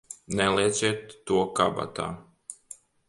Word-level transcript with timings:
Nelieciet 0.39 1.05
to 1.31 1.37
kabatā! 1.59 2.09